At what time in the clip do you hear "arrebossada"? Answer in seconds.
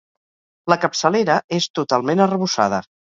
2.27-2.81